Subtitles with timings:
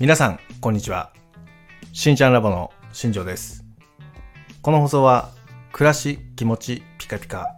[0.00, 1.10] 皆さん、こんにちは。
[1.92, 3.64] しんちゃんラボの新庄です。
[4.62, 5.30] この放送は、
[5.72, 7.56] 暮らし、気持ち、ピカピカ。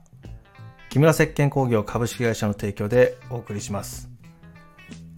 [0.89, 4.09] 木村石鹸工業株式会社の提供でお送りします。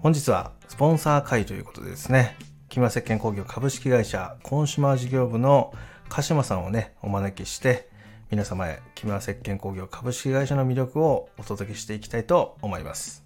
[0.00, 2.36] 本日は、スポンサー会ということでですね、
[2.68, 5.72] 木村石鹸工業株式会社コンシュマー事業部の
[6.08, 7.88] 鹿島さんをね、お招きして、
[8.32, 13.24] 皆様へ木村石鹸工業株式会社の魅力をお届けしていきたいと思います。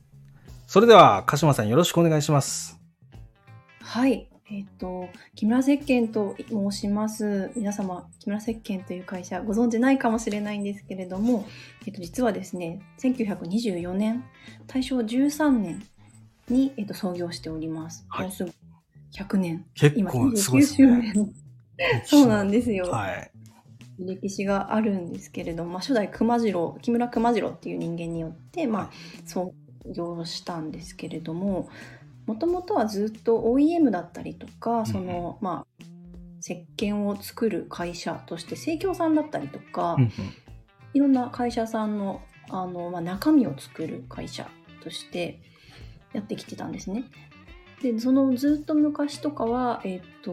[0.67, 2.76] それでは、鹿島さんよろしくお願いします。
[3.97, 4.29] はい。
[4.51, 7.51] えっ、と、木村石鹸と申します。
[7.57, 11.49] 皆様、木村石鹸という会社ご存知ないかもしれないんですけれども、
[11.87, 14.23] えっ、と、実はですね、1924年、
[14.67, 15.83] 大正13年
[16.51, 18.05] に、えっと創業しております。
[18.11, 18.53] はいもうすぐ
[19.15, 19.65] 100年。
[19.73, 21.13] 結今、構すごいです29周ね。
[21.15, 22.05] 年。
[22.05, 22.91] そうなんですよ。
[22.91, 23.31] はい。
[23.99, 28.91] 歴史があるんですけれども、まあ、初代熊次郎木村熊次郎っていう人間によって、まあ、
[29.25, 29.55] 創
[29.87, 31.71] 業したんですけれども
[32.27, 35.85] もともとはずっと OEM だったりとかその、まあ、
[36.41, 39.97] 石鹸を作る会社として生協さんだったりとか、
[40.93, 44.49] いろんな会社さんのあの、まあ、中身を作る会社
[44.83, 45.41] として
[46.13, 47.05] やってきてたんですね。
[47.83, 50.33] でそのずっと昔とかは、えっと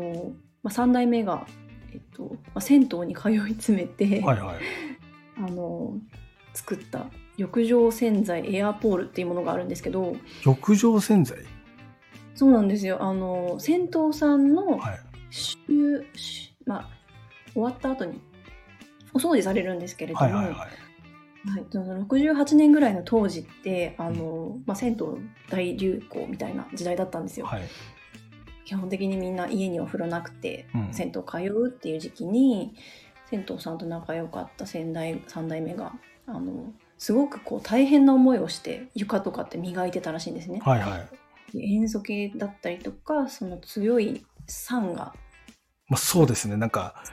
[0.64, 1.46] まあ、3代目が、
[1.92, 4.58] えっとまあ、銭湯に通い詰めて、はいはい。
[5.38, 5.98] あの
[6.54, 7.08] 作った
[7.38, 11.40] 浴場洗剤エアポールっていうものがあるんですけど浴場洗剤？
[12.36, 15.00] そうなんですよあの銭湯さんのはい。
[16.66, 16.90] まあ、
[17.54, 18.22] 終わった後に
[19.14, 20.56] お掃除されるんですけれども、はいはいはい。
[20.56, 20.66] は
[21.60, 24.98] い、その68年ぐらいの当時ってあの、まあ、銭湯
[25.50, 27.46] 大流行みたいな時代だったんですよ。
[27.46, 27.64] はい。
[28.66, 32.76] 基本的にみんな家にお風呂なくて、うん銭湯通うっていう時期に
[33.30, 35.94] 銭湯さんと仲良かった先代3代目が
[36.28, 40.62] あのすごくこう大変な思いをして床とかって磨いてたらしいんですね。
[40.64, 41.10] はいはい。
[41.62, 45.14] 塩素系だったりとかその強い酸が
[45.90, 46.56] まあそうですね。
[46.56, 47.04] なんか、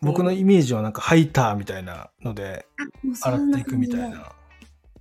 [0.00, 2.66] 僕のイメージはなんかハイターみたいなので、
[3.02, 4.32] もうそ洗んっていくみたいな。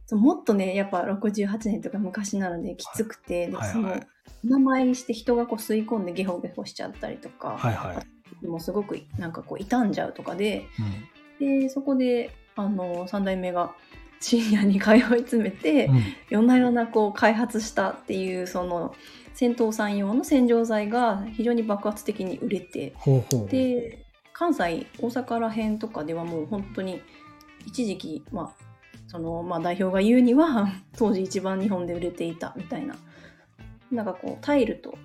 [0.07, 4.07] そうもっとねやっぱ68年とか昔なのできつくて、でそのはいはい。
[4.43, 8.41] 名前して人がこう吸い込んでゲホゲホしちゃったりとか、はいはい。
[8.41, 10.65] でもすごくなんかこう傷んじゃうとかで
[11.39, 13.73] うんでそこであの3代目が
[14.19, 18.95] 深夜に通い詰めて、うん夜な夜なこう開発したっていうその
[19.33, 22.93] 銭湯さん用の洗浄剤が非常に爆発的に売れて。
[23.49, 27.01] で関西大阪ら辺とかではもう本当に
[27.65, 28.69] 一時期、まあ
[29.07, 32.95] そのまあ、代表が言うには 当時一番日本で売れていたみたいな
[33.91, 34.97] なんかこうタイルと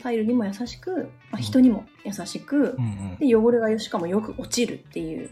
[0.00, 3.16] タイルにも優しく、まあ、人にも優しく、うんうん。
[3.16, 5.28] で汚れがよしかもよく落ちるっていう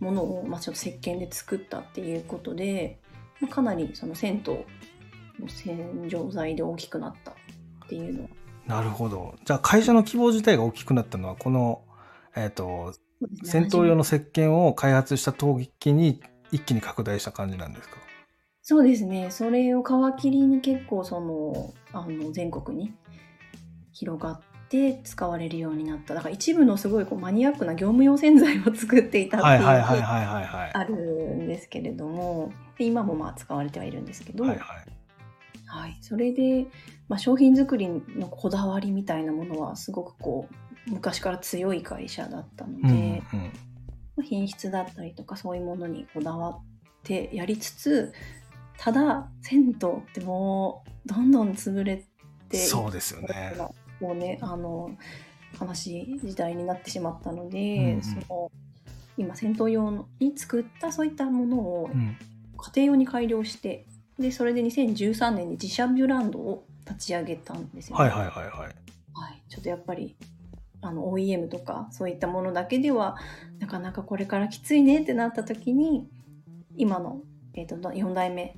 [0.00, 2.98] ものを、まあ、ちょっと石鹸で作ったっていうことで、
[3.40, 4.54] まあ、かなりその銭湯
[5.40, 7.34] の洗浄剤で大きくなったっ
[7.88, 8.28] ていうのは。
[8.66, 9.34] なるほど。
[9.44, 11.82] じゃあ会社の規模自体が大きくなったのは、この、
[12.34, 13.68] えっ、と、そうですね。
[13.68, 17.96] 戦闘用の石鹸を開発した時に一気に拡大した感じなんですか？
[18.62, 19.30] そうですね。
[19.30, 19.86] それを皮
[20.22, 22.94] 切りに結構そのあの全国に
[23.92, 30.70] 広がって使われるようになっただから一部のすごいこうマニアックな業務用洗剤を作っていたってはいいうのが。
[30.74, 35.04] あるんですけれどもで今もまあ使われてはいるんですけど、はいはい。
[35.66, 36.66] はい、それで、
[37.08, 40.48] まあ、商品作りのこだわりみたいなものはすごくこ
[40.88, 43.22] う昔から強い会社だったので、うんうん。
[44.16, 46.62] まあ品質だったりとかそういうものにこだわっ
[47.02, 48.12] てやりつつ
[48.78, 49.74] ただ銭湯っ
[50.12, 52.04] てもうどんどん潰れ
[52.48, 53.54] ていそうですよね。
[54.04, 54.90] もうねあの
[55.60, 58.50] 悲しい時代になってしまったので、うんうんその
[59.16, 62.16] 今銭湯用に作ったそういったものをうん。
[62.56, 63.86] 家庭用に改良して
[64.18, 68.56] でそれで2013年に自社ブランドを立ち上げたんですよ、ねはいはいはいはい。
[69.12, 70.16] はいちょっとやっぱり
[70.80, 73.16] あの OEM とかそういったものだけでは
[73.58, 76.08] なかなかこれからきついねってなった時に
[76.76, 77.20] 今の、
[77.54, 78.56] えー、と4代目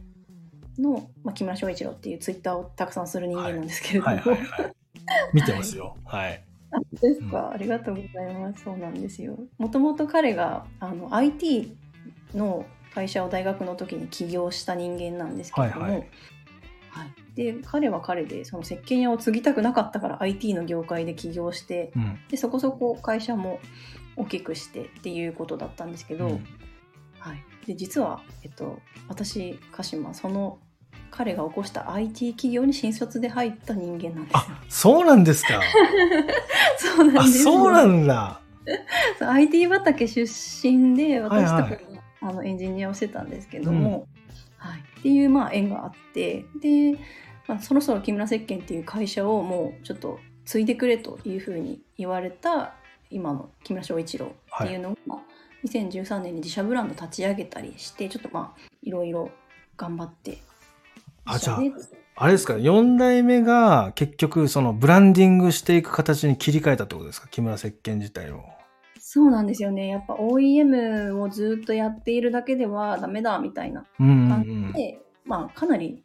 [0.79, 4.73] の、まあ、木村翔一郎っていうツイッターをたくさんする人間なんですけれども、はいはいはい。
[5.33, 5.97] 見てますよ。
[6.05, 6.43] はい。
[6.71, 8.65] あですか、ありがとうございます。
[8.65, 9.39] そうなんですよ。
[9.59, 11.77] もともと彼があの IT
[12.35, 16.09] の会社を大学の時に起業した人間なんですけれども、はいはいはい
[17.35, 22.19] で彼は彼でその石鹸屋を継ぎたくなかったから IT の業界で起業してうん。
[22.31, 23.61] でそこそこ会社も
[24.17, 26.47] 大きくしてっていうことだったんですけど、うん
[27.19, 30.59] はい、で実は、えっと、私鹿島その
[31.11, 34.33] 彼が起こした IT 企業に新卒で入った人間なんですよ。
[34.35, 35.59] あ、そうなんですか？
[35.59, 35.63] あ、
[36.79, 38.41] そうなんですよそうなんだ。
[39.19, 40.23] そう IT 畑出
[40.69, 44.09] 身ではいはい私とかも、あのエンジニアをしてたんですけども、
[44.57, 46.99] はい、っていうまあ縁があってで、
[47.47, 52.75] まあ、そろそろ木村石鹸っていう会社をもうちょっと継いでくれというふうに言われた
[53.11, 55.19] 今の木村翔一郎っていうのが、まあ
[55.65, 59.31] 2013年に自社ブランド立ち上げたりしてちょっとまあいろいろ
[59.77, 60.39] 頑張って
[61.27, 61.61] あじゃあ
[62.19, 67.29] あれですか、4代目が結局そのブランディングしていく形に切り替えたってことですか？
[67.29, 68.43] 木村石鹸自体を。
[68.99, 74.73] そうなんですよねやっぱ OEM をずっとやっているだけではダメだみたいなうんうんう感じん。
[74.73, 76.03] で、まあかなり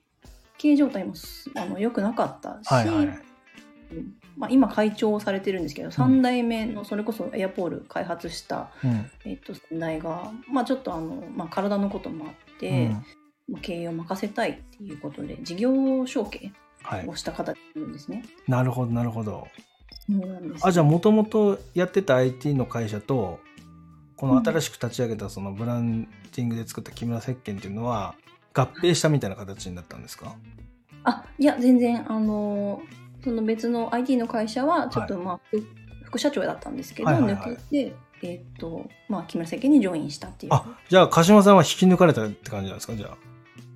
[0.57, 3.05] 経営状態もすあの良くなかったし、はいはい。
[3.05, 9.09] うんまあ、今会長をされてるんですけど、3代目のそれこそエアポール開発した、うん。
[9.25, 12.95] えっと、先代が、まあ、ちょっとあの、まあ、体のこともあって、う
[13.59, 16.51] 経営を任せたいっていうことで事業承継
[16.83, 17.07] はい。
[17.07, 18.23] をした形なんですね。
[18.47, 19.47] なるほど、なるほど。
[20.61, 23.39] あ、じゃあもともとやってた IT の会社と、
[24.17, 28.15] この新しく立ち上げたそのブランディングで作った木村石鹸っていうのは
[28.53, 30.35] 合併したみたいな形になったんですか？
[31.03, 32.81] あいや全然あの
[33.23, 35.63] その別の IT の会社はちょっと、まあ副
[36.05, 40.53] 副社長だったんですけど、はいはいはい抜けて、えっとまあ、木村政権にジョインしたっていう。
[40.53, 42.95] あ、じゃあ鹿島さんは引き抜かれたって感じなんですか？
[42.95, 43.17] じゃあ。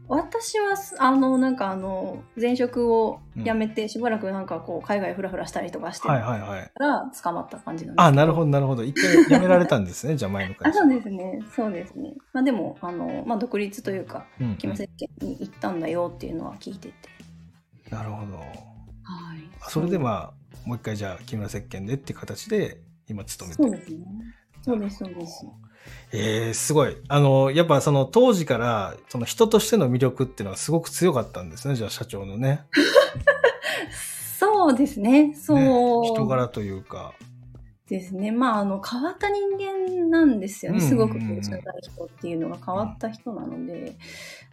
[0.07, 6.71] 私はすあのなんかあの前職を辞めてしばらくなんかこう海外フラフラしたりとかしてはいかはいはい。
[6.79, 8.83] ら捕まった感じなんですあ、なるどほどなるほど。
[8.83, 10.15] 一回辞められたんですね。
[10.15, 10.79] じゃあ前の会社。
[10.79, 16.93] あそうですねそうですねまあでもあの、まあ、独立というかうんうん木村政権に行ったんだよっていうのは聞いてて
[17.89, 18.37] なるほど。
[18.37, 18.47] はい
[19.61, 23.69] あそれでまあ、もう一回じゃあ木村石鹸でっていう形で今勤めてる。
[23.69, 24.05] そうですね
[24.61, 25.45] そうですそうです
[26.11, 26.95] えー、すごい。
[27.07, 31.75] あの、やっぱその当時から、その人としての魅力っていうのはすごく強かったんですね。
[31.75, 32.61] じゃあ社長のね。
[34.39, 37.13] そうですねそう、ね人柄というか。
[37.87, 43.95] ですねまああの変わった人間なんですよね、うんうんうんすごく社代人っていうのが変わった人なので、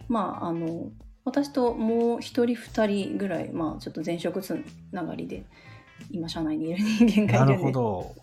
[0.08, 0.90] まああの
[1.24, 5.44] 私ともう一人二人ぐらいまあちょっと前職つながりで
[6.10, 8.14] 今社内にいる人間がないるるんでほど。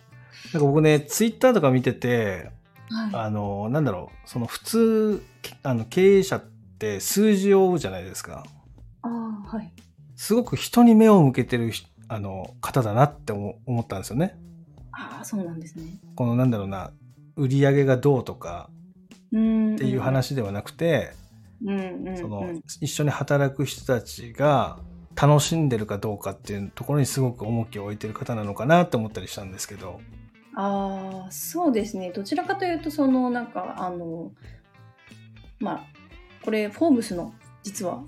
[0.54, 2.52] なんか僕ね、ツイッターとか見てて、
[2.90, 6.44] はい、あの、なんだろう、その普通、けあの経営者っ
[6.80, 8.46] て数字を追うじゃないですか。
[9.02, 9.72] ああはい
[10.16, 14.38] すごく人に目を向けてるひあの方だなって思思ったんですよね。
[14.92, 16.92] ああそうなんですねこのなんだろうな、
[17.38, 18.70] 売り上げがどうとか
[19.32, 21.14] うんっていう話ではなくて、
[21.66, 22.52] うんその
[22.82, 24.80] 一緒に働く人たちが
[25.16, 30.02] 楽しんでるかどうかっていうところにすごく重きを置いてる方なのかなって思ったりしたんですけど。
[30.62, 34.34] ああそうですねどちらかというとそのなんかあの
[35.60, 35.86] まあ
[36.44, 37.34] これフォーブスの
[37.64, 38.04] 実は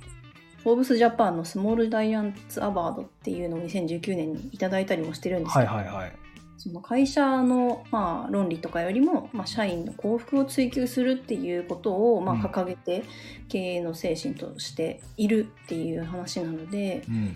[0.64, 6.14] フォーブスジャパンのスモールダイアンツアワードっていうのを2019年にいただいたりもしてるんですはけど、いはいはい。
[6.58, 13.04] その会社の、まあ、論理とかよりも、まあ、社員の幸福を追求するっていうことを、まあ、うん掲げて
[13.50, 17.34] 経営の精神としているっていう話なので、うん。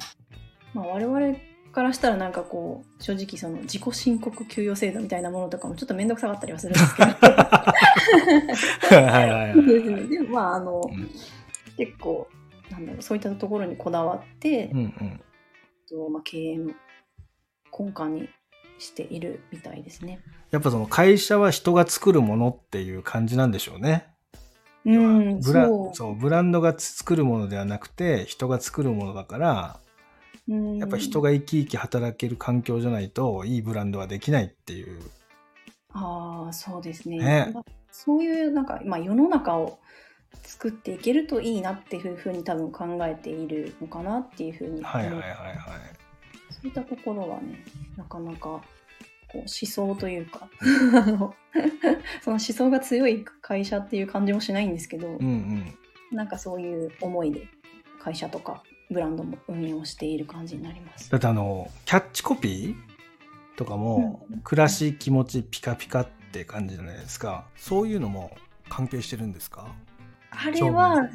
[0.75, 1.37] まあ、我々
[1.75, 10.01] からしたらなんかこう正直その自己申告給与制度みたいなものとかもちょっと面倒くさかったりはするんですけどはいはいはいですはい。
[10.01, 11.09] ねでもまああの、うん
[11.77, 12.29] 結構
[12.71, 15.21] なんだろうそういったところにこだわって、うんうん。
[15.89, 16.67] とまあ、経営の
[17.77, 18.29] 根幹に
[18.79, 20.21] しているみたいですね。
[20.51, 24.07] やっぱその会社は人が作るものっていう感じなんでしょうね。
[24.85, 29.84] うん、ブラそうそうブランドが作るものではなくて人が作るものだからうん
[30.47, 34.99] やっぱ人が生き生き働ける環境じゃないといいブランドはできないっていう。
[35.91, 39.79] ああそうですねねまあそういうなんか、まあ、世の中を
[40.43, 45.57] 作っていけるといいなっていうふうに多分考えているのかなっていうふうにはいはいはいはい。
[46.49, 47.63] そういったところはね
[47.95, 48.61] なかなかこ
[49.35, 50.49] う思想というか
[52.21, 55.73] その思想が強い会社っていう感じもしないんですけど、うんうん。
[56.11, 57.47] なんかそういう思いで
[57.99, 58.61] 会社とか
[58.91, 61.09] ブランドも運営をしている感じになります。
[61.11, 68.35] だってあのキャッチコピーとかも、うん暮らし気持ちピカピカって感じじゃないですかそういうのも
[68.69, 69.73] 関係してるんですか？
[70.31, 71.09] あれは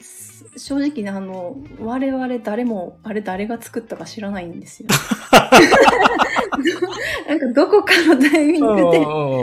[0.00, 4.88] す正直ねあの我々誰もあれ誰が作ったか知らないんですよ。
[7.28, 9.42] なんかどこかのタイミングでで多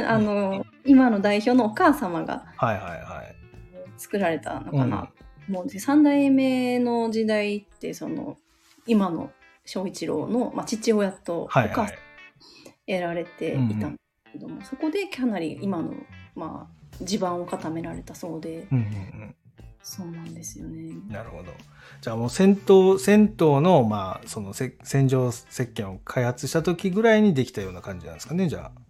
[0.00, 2.44] 分あの今の代表のお母様が。
[3.98, 5.08] 作られたのかな。
[5.48, 8.36] もうで3代目の時代ってその
[8.86, 9.30] 今の
[9.64, 11.98] 翔一郎の、まあ、父親とおはい母さんはい。
[12.86, 15.94] 得られていたんですけども、そこでかなり今の、
[16.34, 18.88] まあ、地盤を固められたそうでうんうんう
[19.26, 19.34] ん。
[19.82, 20.94] そうなんですよね。
[21.08, 21.52] なるほど。
[22.00, 28.81] じゃあもう銭湯、銭湯の、まあ、そのせ洗浄石鹸を開発した時ぐらいにできたような感じなんですかね、じゃあ、流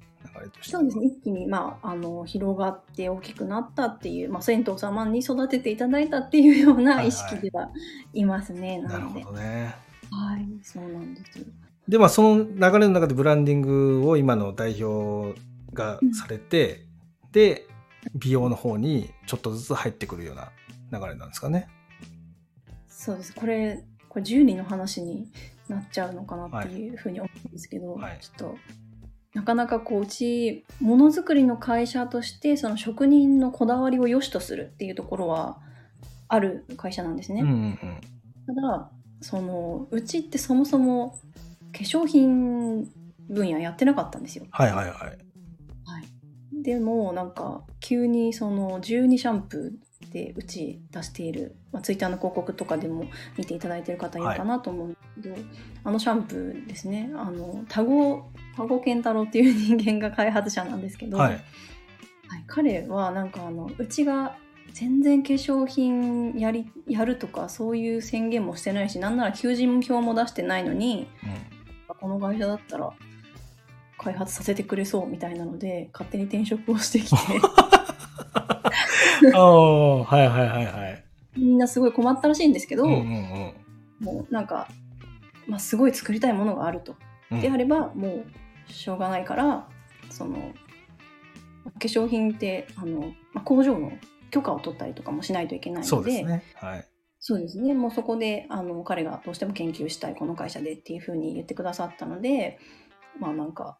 [0.42, 0.82] れとしては。
[0.82, 7.70] そうですね一気に、まあ、あの広がって大きくなったっていう、まあ、銭湯様に育てていただいたっていうような意識では
[8.12, 8.80] いますね。
[8.80, 9.74] なるほなのでどね。
[10.10, 11.46] はい、そうなんです。
[11.88, 15.38] で、まあ、その流れの中でブランディングを今の代表
[15.72, 16.86] がされて、
[17.32, 17.66] で、
[18.14, 20.52] 美容の方にちょっとずつ入ってくるような
[20.92, 21.68] 流れなんですかね。
[22.88, 23.34] そうです。
[23.34, 25.26] これ、これ10人の話に
[25.68, 28.56] なっちゃうのかなっていうふうに思うんですけど、はいちょっと、
[29.34, 35.58] なかなかこう、うち、ものづくりの会社として、その職人のこだわりを良しとするっていうところは、
[36.28, 37.42] ある会社なんですね。
[37.42, 37.76] うんうんうん。
[38.46, 41.18] ただ、その、うちってそもそも
[41.72, 42.90] 化粧品
[43.28, 44.46] 分野やってなかったんですよ。
[44.50, 44.96] はいはいはい。
[44.96, 45.12] は
[46.00, 53.06] い、でもなんか急にその12シャンプーでうち出している、まあ、ツイッターの広告とかでも
[53.38, 55.36] 見ていただいてる方いるかなと思うんですけど、
[55.84, 61.32] あのシャンプーですねあの田子田子健太郎っていう人間が開発者なんですけど、はい。
[61.32, 61.40] はい
[62.46, 64.36] 彼はなんかあのうちが
[64.72, 71.52] 全然化粧品やりやるとかそういう宣言もしてないしなんなら求人票も出してないのにうん
[71.94, 72.90] この会社だったら
[73.98, 77.16] 開発させてくれそうみたいなので勝手に転職をしてきて
[79.34, 81.04] ああ、はいはいはいはい。
[81.36, 83.54] みんなすごい困ったらしいんですけど、うんうん
[84.00, 84.66] もうなんか、
[85.46, 86.96] まあ、すごい作りたいものがあると。
[87.32, 87.40] うん。
[87.40, 88.24] であればも
[88.68, 89.68] うしょうがないから
[90.10, 90.52] その
[91.64, 93.92] 化粧品ってあの、まあ、工場の
[94.30, 96.42] 許可を取ったりとかもしないといけないのでそうですね。
[96.54, 96.88] はい。
[97.24, 102.58] そうですねもうそこであの彼がどうしても研究したいこの会社でっていうふうに言ってくださったので
[103.20, 103.78] まあなんか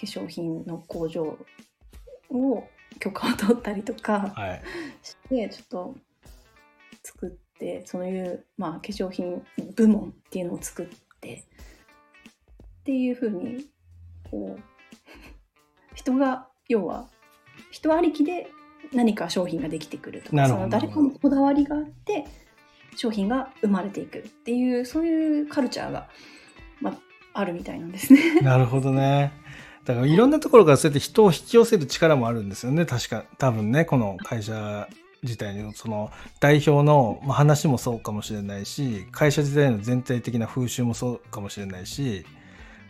[0.00, 1.36] 化粧品の工場
[2.30, 2.68] を
[3.00, 4.62] 許可を取ったりとかはい。
[5.02, 5.96] してちょっと
[7.02, 9.42] 作ってそういう、まあ、化粧品
[9.74, 10.86] 部門っていうのを作っ
[11.20, 11.47] て
[12.88, 13.66] っていうふうに
[14.30, 14.62] こう
[15.94, 17.06] 人が要は
[17.70, 18.50] 人ありきで
[18.94, 22.24] 何か商品ができてくるとかその誰かのこだわりがあって
[22.96, 26.08] 商品が生まれていくっていうそういうカルチャーが、
[26.80, 26.98] まあ、
[27.34, 28.36] あるみたいなんですね。
[28.40, 29.34] なるほどね。
[29.84, 32.86] だからいろんなところからそうやって人を引き寄せる力もあるんですよね。
[32.86, 34.88] 確か、多分ね、この会社
[35.22, 42.24] 自体のその代表のまあ話もそうかもしれないし、会社自体の全体的な風習もそうかもしれないし、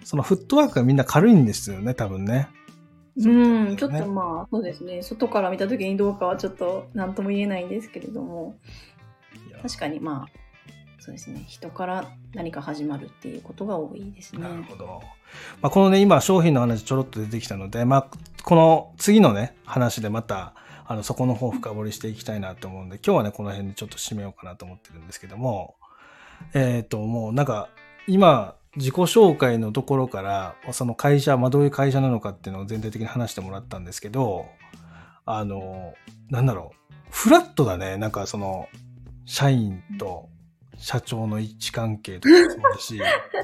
[0.04, 2.48] そのフットワークがみんな軽いんですよね、多分ね。
[3.16, 8.56] うん、ちょっねとまあそうですね外から見た時にどうかはちょっと何とも言えないんですけれども
[9.60, 10.38] 確かにまあ
[11.00, 14.42] そうですね人から何か始まるっていうことが多いですね。
[14.42, 15.00] なるほど。
[15.60, 18.06] まあ、このね、今商品の話ちょろっと出てきたので、まあ、
[18.44, 20.54] この次のね、話でまた、
[20.86, 25.76] あの、そこの方を深掘りしていきたいなと思うんで、今日はね、この辺でちょっと締めようかなと思ってるんですけども、
[26.54, 27.68] えっ、と、もうなんか、
[28.06, 34.46] 今、自己紹介のところから、その会社、まあ、どういう会社なのかっていうのを全体的に話してもらったんですけど、
[35.24, 35.94] あの、
[36.30, 38.68] なんだろう、フラットだね、なんかその、
[39.24, 40.28] 社員と
[40.78, 43.00] 社長の一致関係とかもそうだし、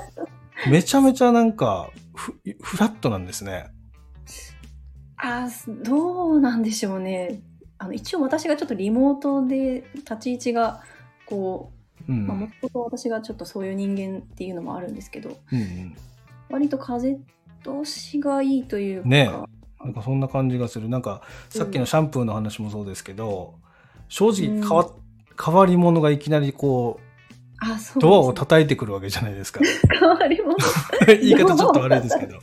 [0.70, 3.66] めちゃめちゃなんかフ、フラットなんですね。
[5.16, 7.40] あーどうなんでしょうね
[7.78, 10.82] あの一応私がちょっとリモートで立ち位置が
[11.26, 11.73] こうん。
[11.73, 11.73] う、
[12.06, 15.96] まあ、もともと私がちょっとそういう人間っていうのもあるんですけどうんうん。
[16.50, 17.16] 割と風
[17.62, 19.30] 通しがいいというか、ね
[19.84, 20.88] なんかそんな感じがする。
[20.88, 21.20] なんか、
[21.50, 23.54] さっきのシャンプーの話もそうですけど、
[24.08, 24.90] 正直変わ、
[25.42, 27.04] 変わり者がいきなりこう、
[27.58, 29.60] あそうねドアを叩いてくるわけじゃないですか。
[30.00, 30.54] 変わりも
[31.06, 32.38] 言い方ちょっと悪いですけど。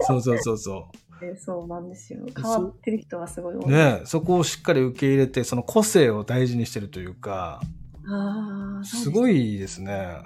[0.00, 0.88] そうそうそうそ
[1.36, 3.62] そうなんですよ変わってる人はすごい多う。
[3.62, 7.60] いねそこをしっかり受け入れて、その個性を大事にしてるというか、
[8.08, 10.18] ああすごいですね。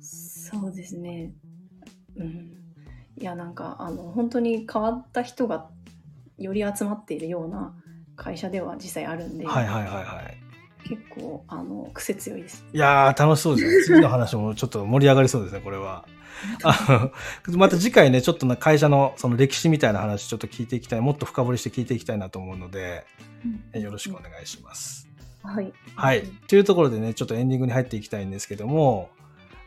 [0.00, 1.32] そうですね
[2.16, 2.54] うん
[3.16, 5.68] いやなんかあの本当に変わった人が
[6.38, 7.74] より集まっているような
[8.16, 10.88] 会社では実際あるんで、はいはいはいはい。
[10.88, 13.84] 結構あの癖強いですいやー、楽しそうですね。
[13.84, 16.04] 次の話もちょっと盛り上がりそうですね、これは。
[16.62, 17.10] あ
[17.48, 23.06] の また次回ね、ちょっとな会社のその歴史みたいな話ちょっと聞いていきたい、もっと深掘りして聞いていきたいなと思うので、
[23.72, 25.03] えよろしくお願いします。
[25.44, 25.72] はい。
[25.94, 26.22] はい。
[26.48, 29.10] というところでね、ちょっとエンディングに入っていきたいんですけども、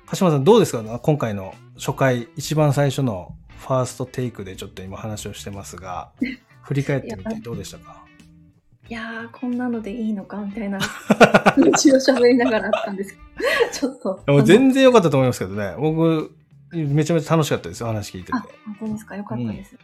[0.08, 1.00] 鹿島さんどうですか？
[1.00, 6.12] 今回の初回、一番最初のファーストテイクでちょっと今話をしてますが、
[6.64, 8.04] 振り返ってみてどうでしたか？
[8.90, 10.80] いやーこんなのでいいのかみたいな
[11.78, 13.24] 気を喋りながらあったんですけど
[13.74, 14.32] ちょっと。
[14.32, 16.32] もう全然良かったと思いますけどね、僕、
[16.72, 18.34] めちゃめちゃ楽しかったですよ、話聞いてて。
[18.34, 18.46] あ
[18.80, 19.16] 本当ですか？
[19.18, 19.76] よかったです、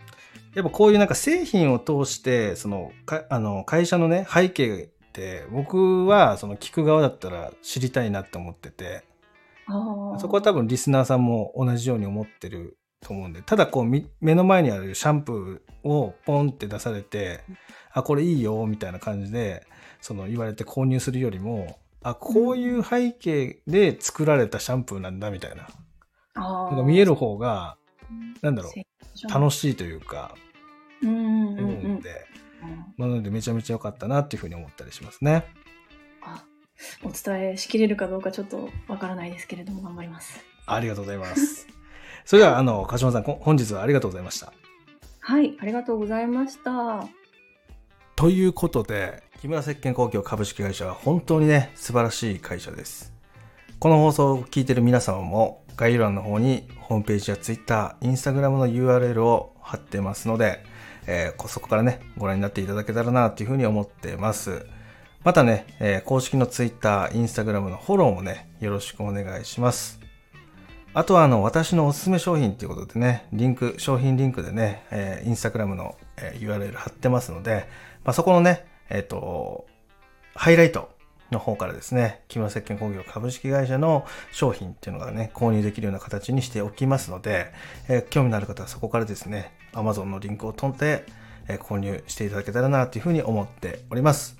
[0.55, 9.03] やっぱこういうなんか製品を通して、その、かあの、会社のね、背景って、僕はその聞く側だったら知りたいなって思ってて、
[10.19, 17.41] そこは多分リスナーさんも同じように思ってると思うんで、ただこうみ目の前にあるシャンプーをポンって出されて、
[17.91, 19.65] あ、これいいよ、みたいな感じで、
[20.01, 25.67] その言われて購入するよりも、あ、こういう背景で作られたシャンプーなんだみたいな。
[26.35, 27.77] あなんか見える方が、
[28.41, 30.35] なんだろう、う楽しいというか、
[31.01, 32.01] うんうんう
[32.97, 35.45] なのでめちゃめちゃ良かったなっていうふうに思ったりしますね。
[36.21, 36.43] あ
[37.03, 40.43] お伝えしきれるかどうかちょっとわからないですけれども頑張ります。
[40.65, 41.67] ありがとうございます。
[42.25, 44.53] それでは、あの、鹿島さん、こ本日はありがとうございました。
[45.19, 47.07] はい、ありがとうございました。
[48.15, 53.13] ということで、木村石鹸工業株式会社は本当にね、素晴らしい会社です。
[53.79, 60.63] この放送を聞いている皆様も、概要欄の方にホームページや Twitter、Instagram の URL を貼ってますので、
[61.07, 64.65] えーそこからね、ご覧になっていただけたらなというふうに思ってます。
[65.23, 69.99] またね、えー公式の Twitter、Instagram のフォローもね、よろしくお願いします。
[70.93, 77.67] あとはあの私のおすすめ商品ということでね、リンク、商品リンクでね、えー、Instagram の、えー URL 貼ってますので、
[78.03, 79.65] まあ、そこのね、えっ、と、
[80.35, 80.92] ハイライト
[81.33, 87.51] の方からですね、木村石鹸工業株式会社の商品っていうのがね、購入できるような形にしておきますので、
[87.89, 91.05] えー興味のある方はそこからですね、Amazon のリンクを飛んで、
[91.47, 94.37] えー購入していただけたらなというふうに思っております。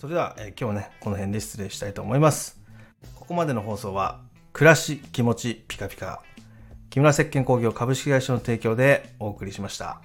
[0.00, 2.60] それでは、えー今日はね、この辺で失礼したいと思います。
[3.14, 4.20] ここまでの放送は、
[4.52, 6.22] 暮らし、気持ち、ピカピカ、
[6.90, 10.00] 木村石鹸工業株式会社の提供でお送りしました。